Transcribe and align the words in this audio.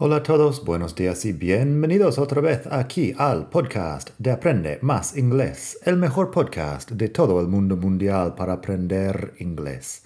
Hola 0.00 0.18
a 0.18 0.22
todos, 0.22 0.64
buenos 0.64 0.94
días 0.94 1.24
y 1.24 1.32
bienvenidos 1.32 2.18
otra 2.18 2.40
vez 2.40 2.68
aquí 2.70 3.12
al 3.18 3.48
podcast 3.48 4.10
de 4.18 4.30
Aprende 4.30 4.78
Más 4.80 5.16
Inglés, 5.16 5.76
el 5.84 5.96
mejor 5.96 6.30
podcast 6.30 6.92
de 6.92 7.08
todo 7.08 7.40
el 7.40 7.48
mundo 7.48 7.76
mundial 7.76 8.36
para 8.36 8.52
aprender 8.52 9.34
inglés. 9.40 10.04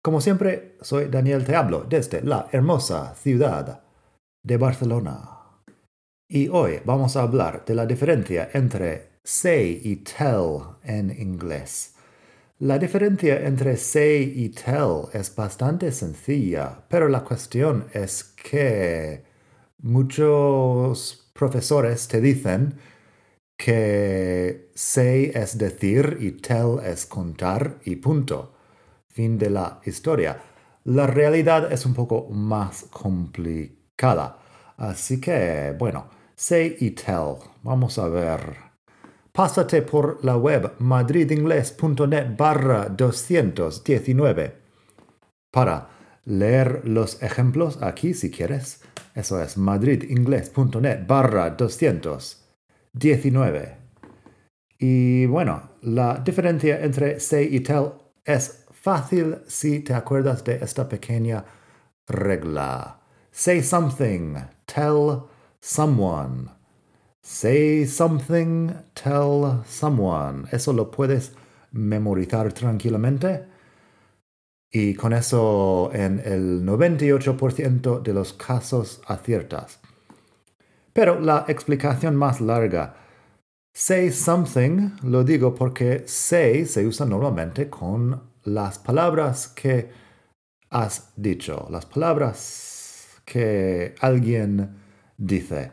Como 0.00 0.20
siempre, 0.20 0.76
soy 0.80 1.06
Daniel 1.06 1.44
Te 1.44 1.56
hablo 1.56 1.84
desde 1.88 2.22
la 2.22 2.46
hermosa 2.52 3.16
ciudad 3.16 3.82
de 4.44 4.56
Barcelona. 4.58 5.40
Y 6.28 6.46
hoy 6.46 6.78
vamos 6.84 7.16
a 7.16 7.22
hablar 7.22 7.64
de 7.64 7.74
la 7.74 7.84
diferencia 7.84 8.48
entre 8.52 9.08
say 9.24 9.80
y 9.82 9.96
tell 9.96 10.76
en 10.84 11.10
inglés. 11.10 11.96
La 12.60 12.78
diferencia 12.78 13.44
entre 13.44 13.76
say 13.76 14.34
y 14.36 14.50
tell 14.50 15.06
es 15.12 15.34
bastante 15.34 15.90
sencilla, 15.90 16.84
pero 16.88 17.08
la 17.08 17.24
cuestión 17.24 17.86
es 17.92 18.22
que 18.22 19.31
muchos 19.82 21.30
profesores 21.32 22.08
te 22.08 22.20
dicen 22.20 22.78
que 23.56 24.70
say 24.74 25.30
es 25.34 25.58
decir 25.58 26.18
y 26.20 26.32
tell 26.32 26.78
es 26.84 27.06
contar 27.06 27.78
y 27.84 27.96
punto. 27.96 28.54
Fin 29.08 29.38
de 29.38 29.50
la 29.50 29.80
historia. 29.84 30.42
La 30.84 31.06
realidad 31.06 31.70
es 31.72 31.86
un 31.86 31.94
poco 31.94 32.28
más 32.30 32.86
complicada. 32.90 34.38
Así 34.76 35.20
que, 35.20 35.76
bueno, 35.78 36.08
say 36.34 36.76
y 36.80 36.90
tell. 36.92 37.36
Vamos 37.62 37.98
a 37.98 38.08
ver. 38.08 38.56
Pásate 39.32 39.82
por 39.82 40.24
la 40.24 40.36
web 40.36 40.74
madridingles.net 40.78 42.36
barra 42.36 42.88
219 42.88 44.56
para 45.50 45.88
leer 46.24 46.82
los 46.84 47.22
ejemplos 47.22 47.78
aquí 47.80 48.12
si 48.12 48.30
quieres. 48.30 48.82
Eso 49.14 49.42
es 49.42 49.56
madridingles.net 49.56 51.06
barra 51.06 51.50
219. 51.50 53.76
Y 54.78 55.26
bueno, 55.26 55.70
la 55.82 56.20
diferencia 56.24 56.82
entre 56.82 57.20
say 57.20 57.54
y 57.54 57.60
tell 57.60 57.92
es 58.24 58.64
fácil 58.70 59.36
si 59.46 59.80
te 59.80 59.92
acuerdas 59.94 60.42
de 60.44 60.56
esta 60.56 60.88
pequeña 60.88 61.44
regla. 62.06 63.00
Say 63.30 63.62
something, 63.62 64.34
tell 64.66 65.22
someone. 65.60 66.48
Say 67.22 67.86
something, 67.86 68.72
tell 68.94 69.62
someone. 69.66 70.48
Eso 70.50 70.72
lo 70.72 70.90
puedes 70.90 71.32
memorizar 71.70 72.52
tranquilamente 72.52 73.51
y 74.72 74.94
con 74.94 75.12
eso 75.12 75.90
en 75.92 76.18
el 76.24 76.64
98% 76.64 78.02
de 78.02 78.14
los 78.14 78.32
casos 78.32 79.02
aciertas. 79.06 79.80
Pero 80.94 81.20
la 81.20 81.44
explicación 81.46 82.16
más 82.16 82.40
larga. 82.40 82.96
Say 83.74 84.10
something 84.10 84.90
lo 85.02 85.24
digo 85.24 85.54
porque 85.54 86.04
say 86.06 86.64
se 86.64 86.86
usa 86.86 87.06
normalmente 87.06 87.68
con 87.68 88.20
las 88.44 88.78
palabras 88.78 89.48
que 89.48 89.90
has 90.70 91.12
dicho, 91.16 91.68
las 91.70 91.84
palabras 91.86 93.20
que 93.26 93.94
alguien 94.00 94.76
dice. 95.18 95.72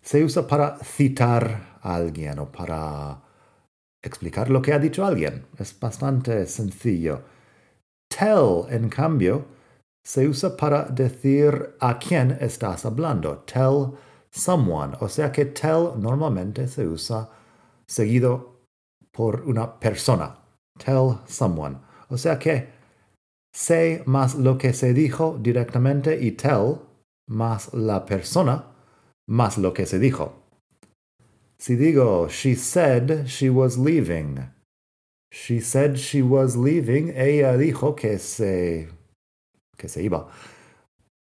Se 0.00 0.22
usa 0.22 0.46
para 0.46 0.78
citar 0.78 1.78
a 1.82 1.96
alguien 1.96 2.38
o 2.38 2.50
para 2.50 3.20
explicar 4.00 4.48
lo 4.48 4.62
que 4.62 4.72
ha 4.72 4.78
dicho 4.78 5.04
alguien. 5.04 5.46
Es 5.58 5.78
bastante 5.78 6.46
sencillo. 6.46 7.35
Tell, 8.08 8.66
en 8.70 8.88
cambio, 8.88 9.44
se 10.04 10.28
usa 10.28 10.56
para 10.56 10.84
decir 10.84 11.76
a 11.80 11.98
quién 11.98 12.38
estás 12.40 12.84
hablando. 12.84 13.38
Tell 13.46 13.96
someone. 14.30 14.96
O 15.00 15.08
sea 15.08 15.32
que 15.32 15.46
tell 15.46 15.92
normalmente 15.96 16.68
se 16.68 16.86
usa 16.86 17.28
seguido 17.86 18.60
por 19.12 19.42
una 19.46 19.78
persona. 19.80 20.36
Tell 20.78 21.18
someone. 21.26 21.78
O 22.08 22.16
sea 22.16 22.38
que 22.38 22.68
say 23.52 24.02
más 24.06 24.34
lo 24.34 24.58
que 24.58 24.72
se 24.72 24.92
dijo 24.92 25.38
directamente 25.40 26.18
y 26.20 26.32
tell 26.32 26.82
más 27.28 27.72
la 27.74 28.04
persona 28.04 28.76
más 29.28 29.58
lo 29.58 29.72
que 29.72 29.86
se 29.86 29.98
dijo. 29.98 30.42
Si 31.58 31.74
digo, 31.74 32.28
she 32.28 32.54
said 32.54 33.26
she 33.26 33.50
was 33.50 33.78
leaving. 33.78 34.50
She 35.30 35.60
said 35.60 35.98
she 35.98 36.22
was 36.22 36.56
leaving. 36.56 37.10
Ella 37.16 37.56
dijo 37.56 37.96
que 37.96 38.18
se, 38.18 38.88
que 39.76 39.88
se 39.88 40.02
iba. 40.02 40.28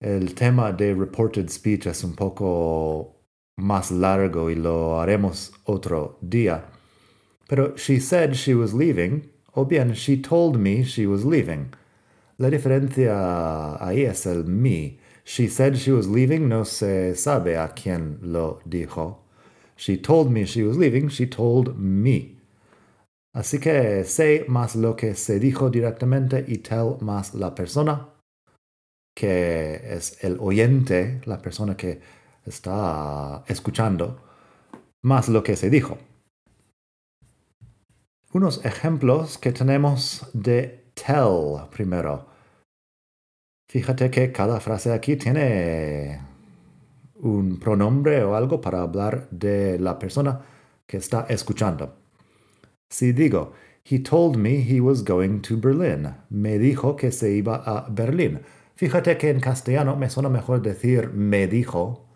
El 0.00 0.34
tema 0.34 0.72
de 0.72 0.94
reported 0.94 1.50
speech 1.50 1.86
es 1.86 2.04
un 2.04 2.14
poco 2.14 3.14
más 3.58 3.90
largo 3.90 4.50
y 4.50 4.54
lo 4.54 5.00
haremos 5.00 5.52
otro 5.66 6.18
día. 6.20 6.64
Pero 7.48 7.76
she 7.76 8.00
said 8.00 8.34
she 8.34 8.54
was 8.54 8.74
leaving, 8.74 9.30
o 9.54 9.64
bien 9.64 9.94
she 9.94 10.16
told 10.16 10.56
me 10.58 10.82
she 10.82 11.06
was 11.06 11.24
leaving. 11.24 11.72
La 12.38 12.50
diferencia 12.50 13.76
ahí 13.80 14.04
es 14.04 14.26
el 14.26 14.44
me. 14.44 14.98
She 15.24 15.48
said 15.48 15.76
she 15.76 15.92
was 15.92 16.08
leaving, 16.08 16.48
no 16.48 16.64
se 16.64 17.14
sabe 17.14 17.56
a 17.56 17.68
quién 17.68 18.18
lo 18.20 18.60
dijo. 18.68 19.18
She 19.76 19.96
told 19.96 20.30
me 20.30 20.44
she 20.44 20.62
was 20.62 20.76
leaving, 20.76 21.08
she 21.08 21.26
told 21.26 21.78
me. 21.78 22.36
Así 23.34 23.58
que 23.58 24.04
say 24.04 24.44
más 24.46 24.76
lo 24.76 24.94
que 24.94 25.16
se 25.16 25.40
dijo 25.40 25.68
directamente 25.68 26.44
y 26.46 26.58
tell 26.58 26.96
más 27.00 27.34
la 27.34 27.52
persona 27.52 28.10
que 29.12 29.96
es 29.96 30.22
el 30.22 30.38
oyente, 30.40 31.20
la 31.24 31.38
persona 31.38 31.76
que 31.76 32.00
está 32.44 33.42
escuchando, 33.48 34.22
más 35.02 35.28
lo 35.28 35.42
que 35.42 35.56
se 35.56 35.68
dijo. 35.68 35.98
Unos 38.32 38.64
ejemplos 38.64 39.36
que 39.38 39.50
tenemos 39.50 40.30
de 40.32 40.92
tell 40.94 41.68
primero. 41.72 42.26
Fíjate 43.68 44.12
que 44.12 44.30
cada 44.30 44.60
frase 44.60 44.92
aquí 44.92 45.16
tiene 45.16 46.20
un 47.16 47.58
pronombre 47.58 48.22
o 48.22 48.36
algo 48.36 48.60
para 48.60 48.82
hablar 48.82 49.28
de 49.30 49.76
la 49.80 49.98
persona 49.98 50.40
que 50.86 50.98
está 50.98 51.26
escuchando. 51.28 52.03
Si 52.94 53.12
digo, 53.12 53.52
he 53.82 53.98
told 53.98 54.36
me 54.36 54.60
he 54.60 54.80
was 54.80 55.02
going 55.02 55.40
to 55.40 55.56
Berlin. 55.56 56.14
Me 56.30 56.58
dijo 56.58 56.96
que 56.96 57.10
se 57.10 57.32
iba 57.32 57.56
a 57.66 57.90
Berlín. 57.90 58.42
Fíjate 58.76 59.18
que 59.18 59.30
en 59.30 59.40
castellano 59.40 59.96
me 59.96 60.08
suena 60.08 60.28
mejor 60.28 60.62
decir 60.62 61.10
me 61.12 61.48
dijo 61.48 62.06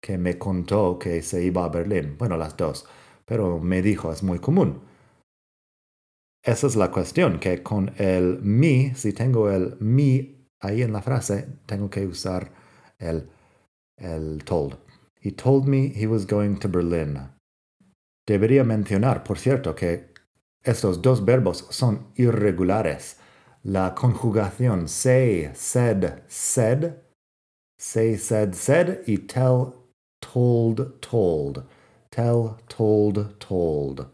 que 0.00 0.16
me 0.16 0.38
contó 0.38 1.00
que 1.00 1.20
se 1.20 1.42
iba 1.42 1.64
a 1.64 1.68
Berlín. 1.68 2.14
Bueno, 2.16 2.36
las 2.36 2.56
dos. 2.56 2.86
Pero 3.24 3.58
me 3.58 3.82
dijo 3.82 4.12
es 4.12 4.22
muy 4.22 4.38
común. 4.38 4.82
Esa 6.44 6.68
es 6.68 6.76
la 6.76 6.92
cuestión, 6.92 7.40
que 7.40 7.64
con 7.64 7.92
el 7.98 8.38
me, 8.40 8.94
si 8.94 9.12
tengo 9.12 9.50
el 9.50 9.76
me 9.80 10.46
ahí 10.60 10.82
en 10.82 10.92
la 10.92 11.02
frase, 11.02 11.48
tengo 11.66 11.90
que 11.90 12.06
usar 12.06 12.52
el, 13.00 13.28
el 13.96 14.44
told. 14.44 14.76
He 15.20 15.32
told 15.32 15.66
me 15.66 15.92
he 15.92 16.06
was 16.06 16.24
going 16.24 16.58
to 16.58 16.68
Berlin. 16.68 17.33
Debería 18.26 18.64
mencionar, 18.64 19.22
por 19.22 19.38
cierto, 19.38 19.74
que 19.74 20.12
estos 20.62 21.02
dos 21.02 21.24
verbos 21.24 21.66
son 21.70 22.08
irregulares. 22.16 23.16
La 23.62 23.94
conjugación 23.94 24.88
say, 24.88 25.50
said, 25.54 26.22
said, 26.28 26.96
say, 27.78 28.16
said, 28.16 28.54
said 28.54 29.02
y 29.06 29.18
tell, 29.18 29.74
told, 30.20 31.00
told. 31.00 31.64
Tell, 32.10 32.56
told, 32.68 33.38
told. 33.38 34.06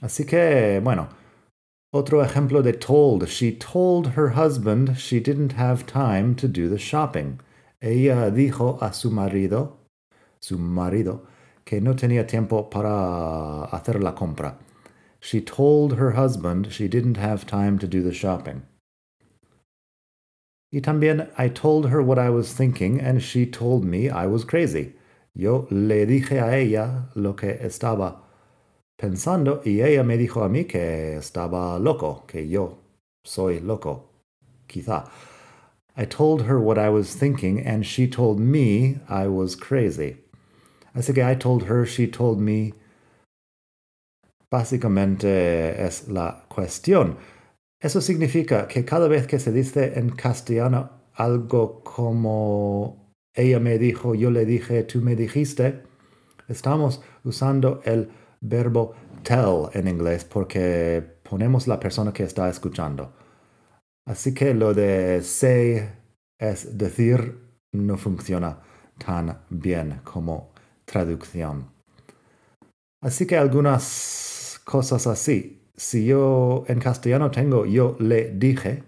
Así 0.00 0.24
que, 0.26 0.80
bueno, 0.82 1.08
otro 1.92 2.22
ejemplo 2.22 2.62
de 2.62 2.72
told. 2.72 3.28
She 3.28 3.52
told 3.52 4.14
her 4.16 4.30
husband 4.30 4.98
she 4.98 5.20
didn't 5.20 5.52
have 5.52 5.86
time 5.86 6.34
to 6.36 6.48
do 6.48 6.68
the 6.68 6.78
shopping. 6.78 7.40
Ella 7.82 8.30
dijo 8.30 8.78
a 8.80 8.92
su 8.92 9.10
marido, 9.10 9.78
su 10.40 10.58
marido, 10.58 11.26
que 11.64 11.80
no 11.80 11.94
tenía 11.94 12.26
tiempo 12.26 12.68
para 12.70 13.64
hacer 13.72 14.02
la 14.02 14.14
compra. 14.14 14.56
She 15.20 15.40
told 15.40 15.94
her 15.98 16.12
husband 16.12 16.70
she 16.70 16.88
didn't 16.88 17.16
have 17.16 17.46
time 17.46 17.78
to 17.78 17.86
do 17.86 18.02
the 18.02 18.12
shopping. 18.12 18.62
Y 20.70 20.80
también 20.80 21.30
I 21.38 21.48
told 21.48 21.88
her 21.90 22.02
what 22.02 22.18
I 22.18 22.30
was 22.30 22.52
thinking 22.52 23.00
and 23.00 23.22
she 23.22 23.46
told 23.46 23.84
me 23.84 24.10
I 24.10 24.26
was 24.26 24.44
crazy. 24.44 24.94
Yo 25.34 25.66
le 25.70 26.04
dije 26.04 26.42
a 26.42 26.56
ella 26.56 27.08
lo 27.14 27.34
que 27.34 27.58
estaba 27.62 28.20
pensando 28.98 29.62
y 29.64 29.80
ella 29.80 30.02
me 30.04 30.16
dijo 30.16 30.44
a 30.44 30.48
mí 30.48 30.64
que 30.64 31.16
estaba 31.16 31.78
loco, 31.78 32.24
que 32.26 32.46
yo 32.48 32.78
soy 33.24 33.60
loco, 33.60 34.10
quizá. 34.68 35.08
I 35.96 36.04
told 36.04 36.42
her 36.42 36.58
what 36.58 36.76
I 36.76 36.88
was 36.88 37.14
thinking 37.14 37.60
and 37.60 37.86
she 37.86 38.08
told 38.08 38.40
me 38.40 38.98
I 39.08 39.28
was 39.28 39.54
crazy. 39.56 40.23
Así 40.94 41.12
que 41.12 41.20
I 41.20 41.36
told 41.36 41.64
her, 41.68 41.84
she 41.84 42.06
told 42.06 42.38
me. 42.38 42.72
Básicamente 44.50 45.84
es 45.84 46.08
la 46.08 46.46
cuestión. 46.48 47.16
Eso 47.80 48.00
significa 48.00 48.66
que 48.68 48.84
cada 48.84 49.08
vez 49.08 49.26
que 49.26 49.38
se 49.38 49.52
dice 49.52 49.98
en 49.98 50.10
castellano 50.10 50.90
algo 51.14 51.82
como 51.82 53.12
ella 53.34 53.58
me 53.58 53.78
dijo, 53.78 54.14
yo 54.14 54.30
le 54.30 54.46
dije, 54.46 54.84
tú 54.84 55.00
me 55.00 55.16
dijiste, 55.16 55.82
estamos 56.48 57.02
usando 57.24 57.80
el 57.84 58.08
verbo 58.40 58.94
tell 59.24 59.68
en 59.72 59.88
inglés 59.88 60.24
porque 60.24 61.02
ponemos 61.28 61.66
la 61.66 61.80
persona 61.80 62.12
que 62.12 62.22
está 62.22 62.48
escuchando. 62.48 63.12
Así 64.06 64.32
que 64.32 64.54
lo 64.54 64.72
de 64.72 65.22
say 65.22 65.88
es 66.38 66.78
decir 66.78 67.38
no 67.72 67.96
funciona 67.96 68.60
tan 69.04 69.40
bien 69.50 70.00
como 70.04 70.53
traducción. 70.94 71.70
Así 73.02 73.26
que 73.26 73.36
algunas 73.36 74.60
cosas 74.64 75.06
así. 75.08 75.60
Si 75.76 76.06
yo 76.06 76.64
en 76.68 76.78
castellano 76.78 77.32
tengo 77.32 77.66
yo 77.66 77.96
le 77.98 78.30
dije, 78.30 78.84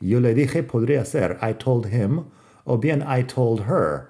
yo 0.00 0.18
le 0.18 0.34
dije 0.34 0.64
podría 0.64 1.04
ser 1.04 1.38
I 1.40 1.54
told 1.54 1.86
him 1.86 2.24
o 2.64 2.78
bien 2.78 3.02
I 3.06 3.22
told 3.22 3.60
her. 3.68 4.08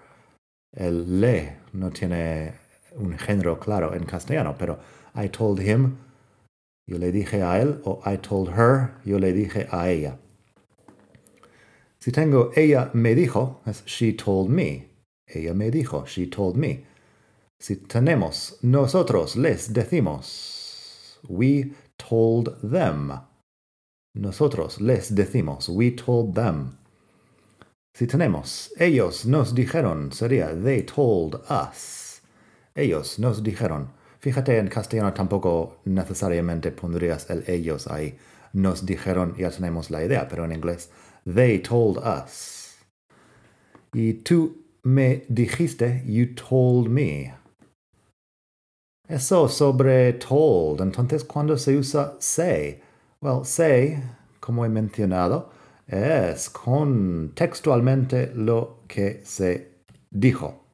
El 0.72 1.20
le 1.20 1.58
no 1.74 1.90
tiene 1.90 2.54
un 2.96 3.18
género 3.18 3.60
claro 3.60 3.94
en 3.94 4.04
castellano, 4.04 4.56
pero 4.58 4.78
I 5.14 5.28
told 5.28 5.60
him, 5.60 5.98
yo 6.88 6.98
le 6.98 7.12
dije 7.12 7.42
a 7.42 7.60
él, 7.60 7.80
o 7.84 8.00
I 8.06 8.16
told 8.16 8.48
her, 8.56 8.94
yo 9.04 9.18
le 9.18 9.32
dije 9.32 9.68
a 9.70 9.90
ella. 9.90 10.16
Si 12.00 12.10
tengo 12.10 12.50
ella 12.56 12.90
me 12.94 13.14
dijo, 13.14 13.60
es 13.66 13.84
she 13.86 14.14
told 14.14 14.48
me. 14.48 14.88
Ella 15.26 15.54
me 15.54 15.70
dijo, 15.70 16.04
she 16.06 16.26
told 16.26 16.56
me. 16.56 16.93
Si 17.64 17.76
tenemos 17.76 18.58
nosotros 18.60 19.36
les 19.36 19.72
decimos, 19.72 21.18
we 21.30 21.72
told 21.96 22.60
them. 22.60 23.10
Nosotros 24.14 24.82
les 24.82 25.14
decimos, 25.14 25.70
we 25.70 25.90
told 25.92 26.34
them. 26.34 26.76
Si 27.94 28.06
tenemos 28.06 28.70
ellos 28.78 29.24
nos 29.24 29.54
dijeron, 29.54 30.12
sería 30.12 30.54
they 30.54 30.82
told 30.82 31.36
us. 31.48 32.20
Ellos 32.74 33.18
nos 33.18 33.42
dijeron. 33.42 33.88
Fíjate, 34.20 34.58
en 34.58 34.68
castellano 34.68 35.14
tampoco 35.14 35.78
necesariamente 35.86 36.70
pondrías 36.70 37.30
el 37.30 37.48
ellos 37.48 37.86
ahí. 37.86 38.18
Nos 38.52 38.84
dijeron, 38.84 39.36
ya 39.38 39.50
tenemos 39.50 39.90
la 39.90 40.04
idea, 40.04 40.28
pero 40.28 40.44
en 40.44 40.52
inglés, 40.52 40.90
they 41.24 41.60
told 41.60 41.96
us. 41.96 42.76
Y 43.94 44.12
tú 44.22 44.54
me 44.82 45.24
dijiste, 45.30 46.02
you 46.04 46.26
told 46.34 46.90
me. 46.90 47.43
Eso 49.08 49.48
sobre 49.48 50.14
told. 50.14 50.80
Entonces, 50.80 51.24
¿cuándo 51.24 51.58
se 51.58 51.76
usa 51.76 52.14
say? 52.18 52.80
Well, 53.20 53.44
say, 53.44 54.02
como 54.40 54.64
he 54.64 54.68
mencionado, 54.68 55.50
es 55.86 56.48
contextualmente 56.48 58.32
lo 58.34 58.80
que 58.88 59.20
se 59.24 59.68
dijo. 60.10 60.64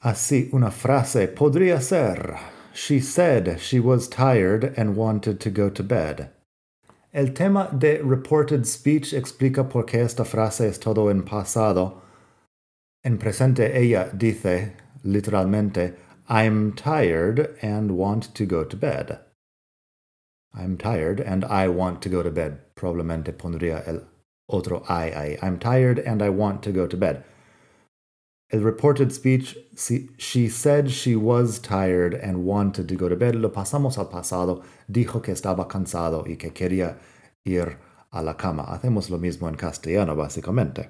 Así 0.00 0.48
una 0.52 0.70
frase 0.70 1.28
podría 1.28 1.80
ser 1.80 2.34
She 2.74 3.00
said 3.00 3.58
she 3.60 3.78
was 3.78 4.08
tired 4.08 4.74
and 4.76 4.96
wanted 4.96 5.38
to 5.40 5.50
go 5.50 5.68
to 5.70 5.82
bed. 5.82 6.30
El 7.12 7.34
tema 7.34 7.68
de 7.70 8.00
reported 8.02 8.66
speech 8.66 9.12
explica 9.12 9.68
por 9.68 9.84
qué 9.84 10.00
esta 10.00 10.24
frase 10.24 10.66
es 10.66 10.78
todo 10.78 11.10
en 11.10 11.22
pasado. 11.22 12.00
En 13.04 13.18
presente 13.18 13.78
ella 13.78 14.08
dice, 14.14 14.72
literalmente, 15.04 15.94
I'm 16.32 16.72
tired 16.72 17.58
and 17.60 17.90
want 17.90 18.34
to 18.36 18.46
go 18.46 18.64
to 18.64 18.74
bed. 18.74 19.18
I'm 20.54 20.78
tired 20.78 21.20
and 21.20 21.44
I 21.44 21.68
want 21.68 22.00
to 22.02 22.08
go 22.08 22.22
to 22.22 22.30
bed. 22.30 22.58
Probablemente 22.74 23.34
pondría 23.34 23.86
el 23.86 24.00
otro 24.48 24.82
I 24.88 25.10
ahí. 25.10 25.38
I'm 25.42 25.58
tired 25.58 25.98
and 25.98 26.22
I 26.22 26.30
want 26.30 26.62
to 26.62 26.72
go 26.72 26.86
to 26.86 26.96
bed. 26.96 27.22
El 28.50 28.60
reported 28.60 29.12
speech, 29.12 29.58
she 29.76 30.48
said 30.48 30.90
she 30.90 31.16
was 31.16 31.58
tired 31.58 32.14
and 32.14 32.46
wanted 32.46 32.88
to 32.88 32.96
go 32.96 33.10
to 33.10 33.16
bed. 33.16 33.34
Lo 33.34 33.50
pasamos 33.50 33.98
al 33.98 34.06
pasado. 34.06 34.64
Dijo 34.90 35.22
que 35.22 35.34
estaba 35.34 35.68
cansado 35.68 36.26
y 36.26 36.36
que 36.36 36.48
quería 36.48 36.96
ir 37.44 37.76
a 38.10 38.22
la 38.22 38.32
cama. 38.32 38.64
Hacemos 38.70 39.10
lo 39.10 39.18
mismo 39.18 39.48
en 39.48 39.56
castellano, 39.56 40.16
básicamente. 40.16 40.88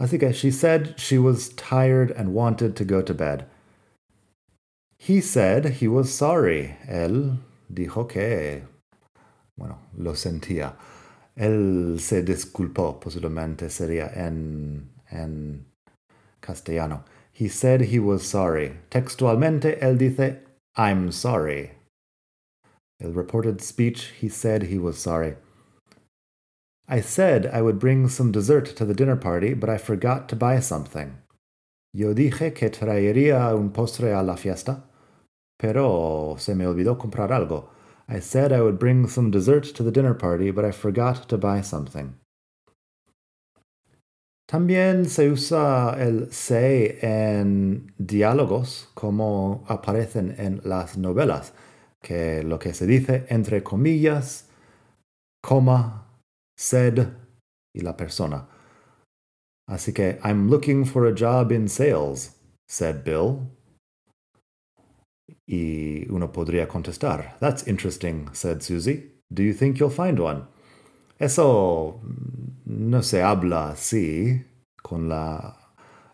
Así 0.00 0.20
que 0.20 0.32
she 0.32 0.52
said 0.52 0.94
she 1.00 1.18
was 1.18 1.48
tired 1.48 2.12
and 2.12 2.32
wanted 2.32 2.76
to 2.76 2.84
go 2.84 3.02
to 3.02 3.12
bed. 3.12 3.44
He 4.98 5.20
said 5.20 5.64
he 5.80 5.88
was 5.88 6.12
sorry. 6.12 6.76
Él 6.88 7.38
dijo 7.72 8.08
que, 8.08 8.62
bueno, 9.56 9.78
lo 9.96 10.12
sentía. 10.14 10.74
Él 11.36 12.00
se 12.00 12.22
disculpó, 12.22 12.98
posiblemente 12.98 13.70
sería 13.70 14.10
en, 14.14 14.90
en 15.10 15.66
castellano. 16.40 17.04
He 17.32 17.48
said 17.48 17.82
he 17.82 18.00
was 18.00 18.26
sorry. 18.26 18.72
Textualmente, 18.90 19.78
él 19.80 19.96
dice, 19.96 20.40
I'm 20.76 21.12
sorry. 21.12 21.72
El 23.00 23.12
reported 23.12 23.60
speech, 23.60 24.12
he 24.20 24.28
said 24.28 24.64
he 24.64 24.78
was 24.78 24.98
sorry. 24.98 25.36
I 26.88 27.00
said 27.00 27.46
I 27.46 27.62
would 27.62 27.78
bring 27.78 28.08
some 28.08 28.32
dessert 28.32 28.74
to 28.76 28.84
the 28.84 28.94
dinner 28.94 29.14
party, 29.14 29.54
but 29.54 29.68
I 29.68 29.78
forgot 29.78 30.28
to 30.30 30.36
buy 30.36 30.58
something. 30.58 31.18
Yo 31.94 32.14
dije 32.14 32.54
que 32.54 32.70
traería 32.70 33.54
un 33.54 33.70
postre 33.70 34.12
a 34.12 34.22
la 34.22 34.36
fiesta, 34.36 34.87
pero 35.58 36.36
se 36.38 36.54
me 36.54 36.66
olvidó 36.66 36.96
comprar 36.96 37.32
algo. 37.32 37.70
I 38.08 38.20
said 38.20 38.52
I 38.52 38.62
would 38.62 38.78
bring 38.78 39.06
some 39.06 39.30
dessert 39.30 39.64
to 39.74 39.84
the 39.84 39.90
dinner 39.90 40.14
party, 40.14 40.50
but 40.50 40.64
I 40.64 40.72
forgot 40.72 41.28
to 41.28 41.36
buy 41.36 41.62
something. 41.62 42.14
También 44.48 45.04
se 45.10 45.28
usa 45.30 45.94
el 45.98 46.32
say 46.32 46.98
en 47.02 47.92
diálogos 47.98 48.88
como 48.94 49.62
aparecen 49.68 50.34
en 50.38 50.62
las 50.64 50.96
novelas, 50.96 51.52
que 52.00 52.42
lo 52.42 52.58
que 52.58 52.72
se 52.72 52.86
dice 52.86 53.26
entre 53.28 53.62
comillas, 53.62 54.48
coma, 55.42 56.06
said 56.56 57.08
y 57.74 57.82
la 57.82 57.94
persona. 57.94 58.48
Así 59.68 59.92
que 59.92 60.18
I'm 60.24 60.48
looking 60.48 60.86
for 60.86 61.06
a 61.06 61.14
job 61.14 61.52
in 61.52 61.68
sales, 61.68 62.34
said 62.66 63.04
Bill. 63.04 63.57
Y 65.46 66.06
uno 66.10 66.30
podría 66.32 66.68
contestar, 66.68 67.36
That's 67.40 67.66
interesting, 67.66 68.28
said 68.32 68.62
Susie. 68.62 69.12
Do 69.32 69.42
you 69.42 69.52
think 69.52 69.78
you'll 69.78 69.90
find 69.90 70.18
one? 70.18 70.46
Eso 71.18 72.00
mm, 72.02 72.50
no 72.66 73.02
se 73.02 73.22
habla 73.22 73.70
así 73.70 74.44
con, 74.82 75.08
la, 75.08 75.56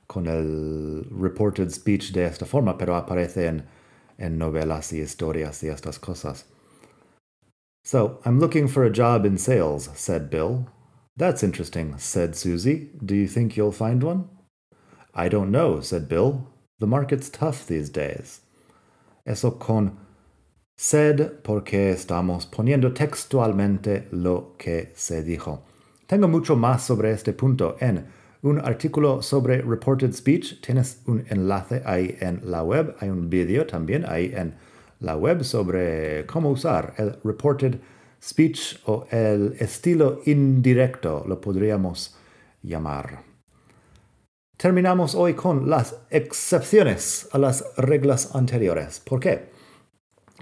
con 0.07 0.27
el 0.27 1.07
reported 1.11 1.71
speech 1.71 2.13
de 2.13 2.25
esta 2.25 2.47
forma, 2.47 2.77
pero 2.79 2.97
aparece 2.97 3.47
en, 3.47 3.65
en 4.19 4.39
novelas 4.39 4.93
y 4.93 5.01
historias 5.01 5.63
y 5.63 5.69
estas 5.69 5.99
cosas. 5.99 6.45
So, 7.85 8.21
I'm 8.25 8.41
looking 8.41 8.67
for 8.67 8.85
a 8.85 8.91
job 8.91 9.27
in 9.27 9.37
sales, 9.37 9.91
said 9.95 10.31
Bill. 10.31 10.67
That's 11.17 11.43
interesting, 11.43 11.99
said 11.99 12.35
Susie. 12.35 12.91
Do 13.05 13.15
you 13.15 13.29
think 13.29 13.57
you'll 13.57 13.73
find 13.73 14.03
one? 14.03 14.29
I 15.15 15.29
don't 15.29 15.51
know, 15.51 15.81
said 15.81 16.09
Bill. 16.09 16.49
The 16.79 16.87
market's 16.87 17.29
tough 17.29 17.67
these 17.67 17.91
days. 17.91 18.41
Eso 19.25 19.59
con 19.59 19.93
said 20.77 21.21
porque 21.43 21.91
estamos 21.91 22.47
poniendo 22.47 22.93
textualmente 22.93 24.09
lo 24.11 24.55
que 24.59 24.93
se 24.95 25.23
dijo. 25.23 25.65
Tengo 26.07 26.29
mucho 26.29 26.57
más 26.57 26.85
sobre 26.85 27.13
este 27.13 27.33
punto 27.33 27.77
en 27.81 28.07
un 28.43 28.59
artículo 28.59 29.23
sobre 29.23 29.63
reported 29.63 30.13
speech. 30.13 30.61
Tienes 30.61 31.03
un 31.07 31.25
enlace 31.29 31.83
ahí 31.87 32.17
en 32.21 32.41
la 32.45 32.63
web. 32.63 32.95
Hay 33.01 33.09
un 33.09 33.31
vídeo 33.31 33.67
también 33.67 34.05
ahí 34.07 34.33
en 34.35 34.55
la 35.01 35.17
web 35.17 35.43
sobre 35.45 36.27
cómo 36.27 36.51
usar 36.51 36.95
el 36.99 37.17
reported 37.25 37.79
speech 38.23 38.81
o 38.87 39.07
el 39.11 39.55
estilo 39.59 40.21
indirecto, 40.25 41.25
lo 41.27 41.41
podríamos 41.41 42.17
llamar. 42.63 43.34
Terminamos 44.57 45.15
hoy 45.15 45.35
con 45.35 45.69
las 45.69 45.97
excepciones 46.11 47.29
a 47.33 47.39
las 47.39 47.65
reglas 47.77 48.35
anteriores. 48.35 49.01
¿Por 49.01 49.21
qué? 49.21 49.51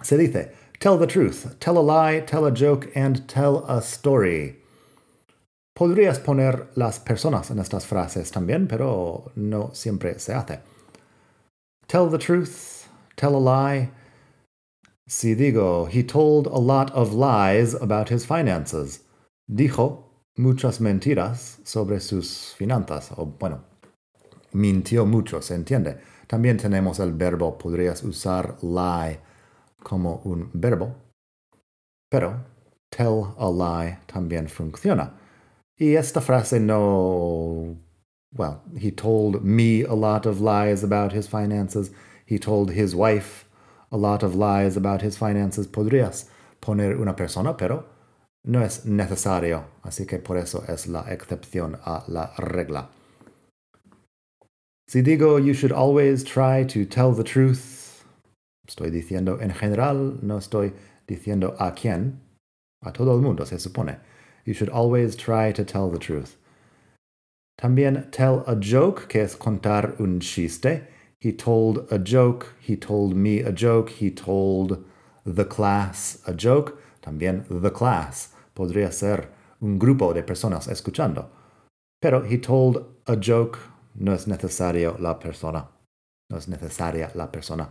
Se 0.03 0.19
dice, 0.19 0.53
tell 0.79 0.99
the 0.99 1.07
truth, 1.07 1.59
tell 1.59 1.79
a 1.79 1.83
lie, 1.83 2.21
tell 2.21 2.45
a 2.45 2.51
joke, 2.51 2.91
and 2.95 3.27
tell 3.27 3.65
a 3.69 3.81
story. 3.81 4.59
Podrías 5.75 6.19
poner 6.19 6.69
las 6.75 7.01
personas 7.01 7.51
en 7.51 7.59
estas 7.59 7.87
frases 7.87 8.31
también, 8.31 8.69
pero 8.69 9.33
no 9.35 9.71
siempre 9.73 10.19
se 10.19 10.35
hace. 10.35 10.61
Tell 11.89 12.11
the 12.11 12.19
truth, 12.19 12.87
tell 13.17 13.35
a 13.35 13.41
lie. 13.41 13.91
Si 15.09 15.35
digo, 15.35 15.87
he 15.87 16.03
told 16.03 16.47
a 16.47 16.59
lot 16.59 16.91
of 16.93 17.15
lies 17.15 17.75
about 17.75 18.11
his 18.11 18.27
finances. 18.27 19.01
Dijo 19.51 20.05
muchas 20.37 20.81
mentiras 20.81 21.59
sobre 21.65 22.01
sus 22.01 22.55
finanzas. 22.55 23.11
O 23.17 23.25
bueno, 23.25 23.65
mintió 24.53 25.07
mucho, 25.07 25.41
¿se 25.43 25.55
entiende? 25.55 25.99
También 26.27 26.57
tenemos 26.57 26.99
el 26.99 27.13
verbo, 27.13 27.59
podrías 27.59 28.03
usar 28.03 28.57
lie 28.63 29.21
como 29.83 30.23
un 30.25 30.51
verbo, 30.55 30.95
pero 32.11 32.45
tell 32.91 33.35
a 33.39 33.51
lie 33.51 33.99
también 34.07 34.49
funciona. 34.49 35.15
Y 35.79 35.97
esta 35.97 36.21
frase 36.21 36.61
no, 36.61 37.77
well, 38.37 38.63
he 38.77 38.91
told 38.91 39.43
me 39.43 39.83
a 39.83 39.95
lot 39.95 40.27
of 40.27 40.41
lies 40.41 40.85
about 40.85 41.13
his 41.13 41.27
finances. 41.27 41.91
He 42.25 42.39
told 42.39 42.71
his 42.71 42.95
wife 42.95 43.47
a 43.91 43.97
lot 43.97 44.23
of 44.23 44.35
lies 44.35 44.77
about 44.77 45.03
his 45.03 45.19
finances. 45.19 45.67
Podrías 45.67 46.29
poner 46.61 47.01
una 47.01 47.17
persona, 47.17 47.57
pero 47.57 47.85
no 48.45 48.63
es 48.63 48.85
necesario. 48.85 49.65
Así 49.83 50.07
que 50.07 50.19
por 50.19 50.37
eso 50.37 50.63
es 50.69 50.87
la 50.87 51.05
excepción 51.11 51.79
a 51.85 52.05
la 52.09 52.33
regla. 52.39 52.91
Si 54.93 55.01
digo 55.01 55.43
you 55.43 55.55
should 55.55 55.73
always 55.73 56.23
try 56.23 56.65
to 56.65 56.85
tell 56.85 57.13
the 57.13 57.25
truth, 57.25 58.05
estoy 58.69 58.91
diciendo 58.91 59.41
en 59.41 59.49
general, 59.49 60.19
no 60.21 60.37
estoy 60.37 60.75
diciendo 61.09 61.57
a 61.59 61.73
quién, 61.73 62.19
a 62.85 62.93
todo 62.93 63.15
el 63.15 63.23
mundo 63.23 63.47
se 63.47 63.57
supone. 63.57 63.97
You 64.45 64.53
should 64.53 64.69
always 64.69 65.17
try 65.17 65.51
to 65.53 65.65
tell 65.65 65.89
the 65.89 65.99
truth. 65.99 66.37
También 67.59 68.11
tell 68.11 68.45
a 68.47 68.55
joke, 68.55 69.09
que 69.09 69.23
es 69.23 69.35
contar 69.35 69.99
un 69.99 70.21
chiste. 70.21 70.83
He 71.19 71.33
told 71.33 71.91
a 71.91 71.99
joke, 71.99 72.49
he 72.61 72.77
told 72.77 73.17
me 73.17 73.41
a 73.41 73.51
joke, 73.51 73.89
he 73.89 74.11
told 74.11 74.85
the 75.25 75.47
class 75.47 76.19
a 76.27 76.35
joke. 76.35 76.79
También 77.01 77.47
the 77.49 77.71
class 77.71 78.29
podría 78.55 78.93
ser 78.93 79.31
un 79.63 79.79
grupo 79.79 80.13
de 80.13 80.23
personas 80.23 80.69
escuchando. 80.69 81.31
Pero 82.03 82.27
he 82.27 82.37
told 82.37 82.85
a 83.07 83.17
joke 83.17 83.59
no 83.95 84.13
es 84.13 84.27
necesario 84.27 84.97
la 84.99 85.19
persona. 85.19 85.69
No 86.31 86.39
es 86.39 86.49
necesaria 86.49 87.11
la 87.15 87.31
persona. 87.31 87.69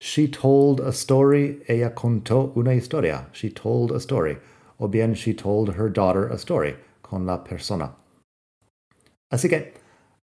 She 0.00 0.28
told 0.28 0.80
a 0.80 0.92
story. 0.92 1.62
Ella 1.68 1.94
contó 1.94 2.52
una 2.56 2.74
historia. 2.74 3.28
She 3.32 3.50
told 3.50 3.92
a 3.92 4.00
story. 4.00 4.38
O 4.78 4.88
bien 4.88 5.14
she 5.14 5.34
told 5.34 5.76
her 5.76 5.90
daughter 5.90 6.32
a 6.32 6.36
story 6.36 6.76
con 7.02 7.26
la 7.26 7.44
persona. 7.44 7.94
Así 9.30 9.48
que 9.48 9.74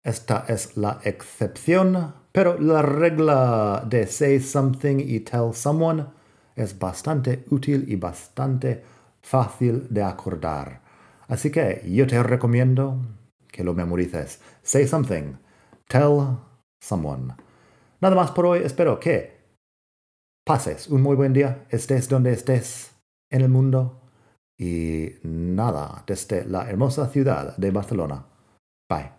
esta 0.03 0.45
es 0.47 0.75
la 0.75 0.99
excepción, 1.03 2.13
pero 2.31 2.57
la 2.59 2.81
regla 2.81 3.85
de 3.87 4.07
say 4.07 4.39
something 4.39 4.99
y 4.99 5.19
tell 5.19 5.53
someone 5.53 6.07
es 6.55 6.77
bastante 6.77 7.45
útil 7.51 7.85
y 7.87 7.95
bastante 7.95 8.83
fácil 9.21 9.87
de 9.89 10.03
acordar. 10.03 10.81
Así 11.27 11.51
que 11.51 11.83
yo 11.87 12.07
te 12.07 12.21
recomiendo 12.23 12.97
que 13.59 13.65
lo 13.65 13.73
memorices. 13.73 14.39
Say 14.63 14.87
something. 14.87 15.35
Tell 15.89 16.37
someone. 16.81 17.33
Nada 17.99 18.15
más 18.15 18.31
por 18.31 18.45
hoy. 18.45 18.59
Espero 18.63 18.97
que 19.01 19.37
pases 20.45 20.87
un 20.87 21.01
muy 21.01 21.17
buen 21.17 21.33
día, 21.33 21.65
estés 21.69 22.07
donde 22.07 22.31
estés 22.31 22.91
en 23.29 23.41
el 23.41 23.49
mundo. 23.49 23.99
Y 24.57 25.11
nada, 25.23 26.05
desde 26.07 26.45
la 26.45 26.69
hermosa 26.69 27.07
ciudad 27.09 27.57
de 27.57 27.71
Barcelona. 27.71 28.25
Bye. 28.89 29.18